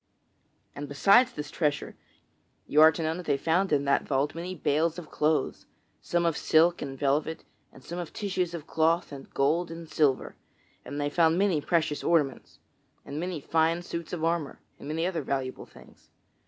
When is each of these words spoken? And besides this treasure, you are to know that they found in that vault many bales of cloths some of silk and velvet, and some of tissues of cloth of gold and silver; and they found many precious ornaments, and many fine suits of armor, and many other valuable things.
And 0.75 0.89
besides 0.89 1.31
this 1.31 1.51
treasure, 1.51 1.95
you 2.65 2.81
are 2.81 2.91
to 2.91 3.03
know 3.03 3.15
that 3.17 3.27
they 3.27 3.37
found 3.37 3.71
in 3.71 3.85
that 3.85 4.01
vault 4.01 4.33
many 4.33 4.55
bales 4.55 4.97
of 4.97 5.11
cloths 5.11 5.67
some 6.01 6.25
of 6.25 6.35
silk 6.35 6.81
and 6.81 6.97
velvet, 6.97 7.43
and 7.71 7.83
some 7.83 7.99
of 7.99 8.11
tissues 8.11 8.55
of 8.55 8.65
cloth 8.65 9.11
of 9.11 9.31
gold 9.35 9.69
and 9.69 9.87
silver; 9.87 10.35
and 10.83 10.99
they 10.99 11.11
found 11.11 11.37
many 11.37 11.61
precious 11.61 12.03
ornaments, 12.03 12.57
and 13.05 13.19
many 13.19 13.39
fine 13.39 13.83
suits 13.83 14.11
of 14.11 14.23
armor, 14.23 14.59
and 14.79 14.87
many 14.87 15.05
other 15.05 15.21
valuable 15.21 15.67
things. 15.67 16.09